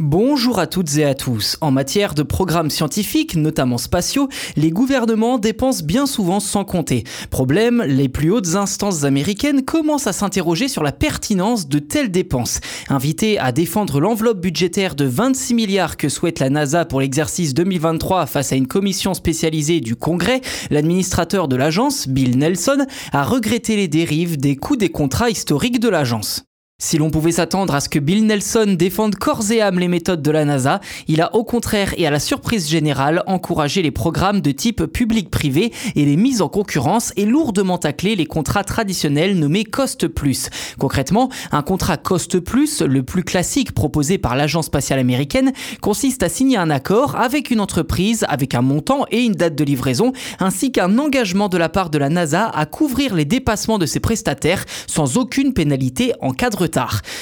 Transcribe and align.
Bonjour 0.00 0.58
à 0.58 0.66
toutes 0.66 0.96
et 0.96 1.04
à 1.04 1.14
tous. 1.14 1.56
En 1.60 1.70
matière 1.70 2.14
de 2.14 2.24
programmes 2.24 2.68
scientifiques, 2.68 3.36
notamment 3.36 3.78
spatiaux, 3.78 4.28
les 4.56 4.72
gouvernements 4.72 5.38
dépensent 5.38 5.84
bien 5.84 6.04
souvent 6.06 6.40
sans 6.40 6.64
compter. 6.64 7.04
Problème, 7.30 7.80
les 7.86 8.08
plus 8.08 8.32
hautes 8.32 8.56
instances 8.56 9.04
américaines 9.04 9.64
commencent 9.64 10.08
à 10.08 10.12
s'interroger 10.12 10.66
sur 10.66 10.82
la 10.82 10.90
pertinence 10.90 11.68
de 11.68 11.78
telles 11.78 12.10
dépenses. 12.10 12.58
Invité 12.88 13.38
à 13.38 13.52
défendre 13.52 14.00
l'enveloppe 14.00 14.40
budgétaire 14.40 14.96
de 14.96 15.04
26 15.04 15.54
milliards 15.54 15.96
que 15.96 16.08
souhaite 16.08 16.40
la 16.40 16.50
NASA 16.50 16.84
pour 16.84 17.00
l'exercice 17.00 17.54
2023 17.54 18.26
face 18.26 18.52
à 18.52 18.56
une 18.56 18.66
commission 18.66 19.14
spécialisée 19.14 19.80
du 19.80 19.94
Congrès, 19.94 20.40
l'administrateur 20.70 21.46
de 21.46 21.54
l'agence, 21.54 22.08
Bill 22.08 22.36
Nelson, 22.36 22.84
a 23.12 23.22
regretté 23.22 23.76
les 23.76 23.86
dérives 23.86 24.38
des 24.38 24.56
coûts 24.56 24.74
des 24.74 24.90
contrats 24.90 25.30
historiques 25.30 25.78
de 25.78 25.88
l'agence. 25.88 26.42
Si 26.84 26.98
l'on 26.98 27.08
pouvait 27.08 27.32
s'attendre 27.32 27.74
à 27.74 27.80
ce 27.80 27.88
que 27.88 27.98
Bill 27.98 28.26
Nelson 28.26 28.76
défende 28.78 29.14
corps 29.14 29.50
et 29.50 29.62
âme 29.62 29.78
les 29.78 29.88
méthodes 29.88 30.20
de 30.20 30.30
la 30.30 30.44
NASA, 30.44 30.80
il 31.08 31.22
a 31.22 31.34
au 31.34 31.42
contraire 31.42 31.94
et 31.96 32.06
à 32.06 32.10
la 32.10 32.18
surprise 32.18 32.68
générale 32.68 33.22
encouragé 33.26 33.80
les 33.80 33.90
programmes 33.90 34.42
de 34.42 34.50
type 34.50 34.84
public-privé 34.84 35.72
et 35.96 36.04
les 36.04 36.16
mises 36.16 36.42
en 36.42 36.50
concurrence 36.50 37.14
et 37.16 37.24
lourdement 37.24 37.78
taclé 37.78 38.16
les 38.16 38.26
contrats 38.26 38.64
traditionnels 38.64 39.38
nommés 39.38 39.64
Cost 39.64 40.08
Plus. 40.08 40.50
Concrètement, 40.78 41.30
un 41.52 41.62
contrat 41.62 41.96
Cost 41.96 42.38
Plus, 42.38 42.82
le 42.82 43.02
plus 43.02 43.24
classique 43.24 43.72
proposé 43.72 44.18
par 44.18 44.36
l'agence 44.36 44.66
spatiale 44.66 44.98
américaine, 44.98 45.54
consiste 45.80 46.22
à 46.22 46.28
signer 46.28 46.58
un 46.58 46.68
accord 46.68 47.16
avec 47.16 47.50
une 47.50 47.60
entreprise 47.60 48.26
avec 48.28 48.54
un 48.54 48.60
montant 48.60 49.06
et 49.10 49.22
une 49.22 49.32
date 49.32 49.54
de 49.54 49.64
livraison, 49.64 50.12
ainsi 50.38 50.70
qu'un 50.70 50.98
engagement 50.98 51.48
de 51.48 51.56
la 51.56 51.70
part 51.70 51.88
de 51.88 51.96
la 51.96 52.10
NASA 52.10 52.50
à 52.50 52.66
couvrir 52.66 53.14
les 53.14 53.24
dépassements 53.24 53.78
de 53.78 53.86
ses 53.86 54.00
prestataires 54.00 54.66
sans 54.86 55.16
aucune 55.16 55.54
pénalité 55.54 56.12
en 56.20 56.32
cas 56.32 56.50
de 56.50 56.56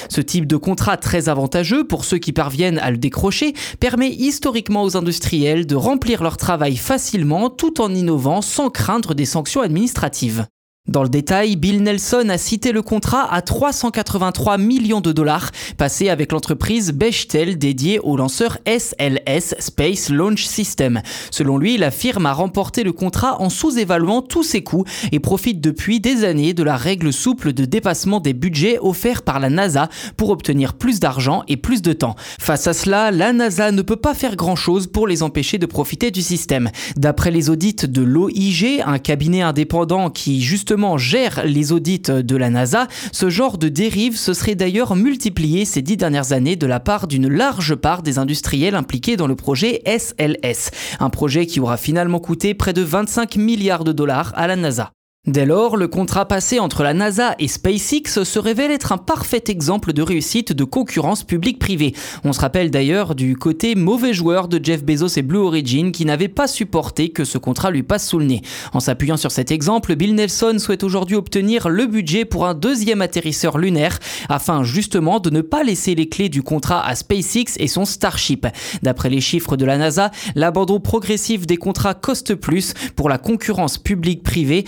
ce 0.09 0.21
type 0.21 0.47
de 0.47 0.57
contrat 0.57 0.97
très 0.97 1.29
avantageux 1.29 1.85
pour 1.85 2.05
ceux 2.05 2.17
qui 2.17 2.33
parviennent 2.33 2.79
à 2.79 2.91
le 2.91 2.97
décrocher 2.97 3.53
permet 3.79 4.09
historiquement 4.09 4.83
aux 4.83 4.97
industriels 4.97 5.65
de 5.65 5.75
remplir 5.75 6.23
leur 6.23 6.37
travail 6.37 6.75
facilement 6.75 7.49
tout 7.49 7.81
en 7.81 7.93
innovant 7.93 8.41
sans 8.41 8.69
craindre 8.69 9.13
des 9.13 9.25
sanctions 9.25 9.61
administratives. 9.61 10.45
Dans 10.89 11.03
le 11.03 11.07
détail, 11.07 11.55
Bill 11.55 11.81
Nelson 11.81 12.27
a 12.27 12.37
cité 12.37 12.73
le 12.73 12.81
contrat 12.81 13.33
à 13.33 13.41
383 13.41 14.57
millions 14.57 14.99
de 14.99 15.13
dollars 15.13 15.49
passé 15.77 16.09
avec 16.09 16.33
l'entreprise 16.33 16.91
Bechtel 16.91 17.57
dédiée 17.57 17.99
au 17.99 18.17
lanceur 18.17 18.57
SLS 18.67 19.55
Space 19.59 20.09
Launch 20.09 20.43
System. 20.43 21.01
Selon 21.31 21.57
lui, 21.57 21.77
la 21.77 21.89
firme 21.89 22.25
a 22.25 22.33
remporté 22.33 22.83
le 22.83 22.91
contrat 22.91 23.39
en 23.39 23.47
sous-évaluant 23.47 24.21
tous 24.21 24.43
ses 24.43 24.61
coûts 24.61 24.83
et 25.13 25.21
profite 25.21 25.61
depuis 25.61 26.01
des 26.01 26.25
années 26.25 26.53
de 26.53 26.63
la 26.63 26.75
règle 26.75 27.13
souple 27.13 27.53
de 27.53 27.63
dépassement 27.63 28.19
des 28.19 28.33
budgets 28.33 28.77
offerts 28.81 29.21
par 29.21 29.39
la 29.39 29.49
NASA 29.49 29.87
pour 30.17 30.31
obtenir 30.31 30.73
plus 30.73 30.99
d'argent 30.99 31.43
et 31.47 31.55
plus 31.55 31.81
de 31.81 31.93
temps. 31.93 32.17
Face 32.41 32.67
à 32.67 32.73
cela, 32.73 33.09
la 33.09 33.31
NASA 33.31 33.71
ne 33.71 33.83
peut 33.83 33.95
pas 33.95 34.13
faire 34.13 34.35
grand-chose 34.35 34.87
pour 34.87 35.07
les 35.07 35.23
empêcher 35.23 35.57
de 35.57 35.65
profiter 35.65 36.11
du 36.11 36.21
système. 36.21 36.69
D'après 36.97 37.31
les 37.31 37.49
audits 37.49 37.73
de 37.73 38.01
l'OIG, 38.01 38.83
un 38.85 38.99
cabinet 38.99 39.43
indépendant 39.43 40.09
qui 40.09 40.41
justement 40.41 40.72
gère 40.97 41.43
les 41.45 41.71
audits 41.71 41.99
de 41.99 42.35
la 42.35 42.49
NASA, 42.49 42.87
ce 43.11 43.29
genre 43.29 43.57
de 43.57 43.69
dérive 43.69 44.17
se 44.17 44.33
serait 44.33 44.55
d'ailleurs 44.55 44.95
multiplié 44.95 45.65
ces 45.65 45.81
dix 45.81 45.97
dernières 45.97 46.33
années 46.33 46.55
de 46.55 46.67
la 46.67 46.79
part 46.79 47.07
d'une 47.07 47.27
large 47.27 47.75
part 47.75 48.01
des 48.01 48.17
industriels 48.17 48.75
impliqués 48.75 49.15
dans 49.15 49.27
le 49.27 49.35
projet 49.35 49.81
SLS, 49.85 50.71
un 50.99 51.09
projet 51.09 51.45
qui 51.45 51.59
aura 51.59 51.77
finalement 51.77 52.19
coûté 52.19 52.53
près 52.53 52.73
de 52.73 52.81
25 52.81 53.35
milliards 53.37 53.83
de 53.83 53.91
dollars 53.91 54.33
à 54.35 54.47
la 54.47 54.55
NASA. 54.55 54.91
Dès 55.25 55.45
lors, 55.45 55.77
le 55.77 55.87
contrat 55.87 56.27
passé 56.27 56.59
entre 56.59 56.83
la 56.83 56.93
NASA 56.93 57.35
et 57.39 57.47
SpaceX 57.47 58.25
se 58.25 58.39
révèle 58.39 58.71
être 58.71 58.91
un 58.91 58.97
parfait 58.97 59.45
exemple 59.47 59.93
de 59.93 60.01
réussite 60.01 60.51
de 60.51 60.65
concurrence 60.65 61.23
publique-privée. 61.23 61.95
On 62.25 62.33
se 62.33 62.41
rappelle 62.41 62.69
d'ailleurs 62.69 63.15
du 63.15 63.37
côté 63.37 63.75
mauvais 63.75 64.11
joueur 64.11 64.49
de 64.49 64.59
Jeff 64.61 64.83
Bezos 64.83 65.17
et 65.17 65.21
Blue 65.21 65.37
Origin 65.37 65.93
qui 65.93 66.03
n'avait 66.03 66.27
pas 66.27 66.47
supporté 66.47 67.07
que 67.07 67.23
ce 67.23 67.37
contrat 67.37 67.71
lui 67.71 67.83
passe 67.83 68.05
sous 68.05 68.19
le 68.19 68.25
nez. 68.25 68.41
En 68.73 68.81
s'appuyant 68.81 69.15
sur 69.15 69.31
cet 69.31 69.49
exemple, 69.49 69.95
Bill 69.95 70.13
Nelson 70.13 70.57
souhaite 70.59 70.83
aujourd'hui 70.83 71.15
obtenir 71.15 71.69
le 71.69 71.85
budget 71.85 72.25
pour 72.25 72.45
un 72.45 72.53
deuxième 72.53 73.01
atterrisseur 73.01 73.57
lunaire 73.57 73.99
afin 74.27 74.65
justement 74.65 75.21
de 75.21 75.29
ne 75.29 75.39
pas 75.39 75.63
laisser 75.63 75.95
les 75.95 76.09
clés 76.09 76.27
du 76.27 76.43
contrat 76.43 76.85
à 76.85 76.95
SpaceX 76.95 77.55
et 77.59 77.69
son 77.69 77.85
Starship. 77.85 78.45
D'après 78.81 79.09
les 79.09 79.21
chiffres 79.21 79.55
de 79.55 79.63
la 79.63 79.77
NASA, 79.77 80.11
l'abandon 80.35 80.81
progressif 80.81 81.47
des 81.47 81.55
contrats 81.55 81.93
Cost 81.93 82.35
Plus 82.35 82.73
pour 82.97 83.07
la 83.07 83.17
concurrence 83.17 83.77
publique-privée 83.77 84.65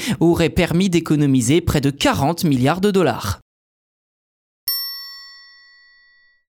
permis 0.49 0.89
d'économiser 0.89 1.61
près 1.61 1.81
de 1.81 1.89
40 1.89 2.43
milliards 2.43 2.81
de 2.81 2.91
dollars. 2.91 3.39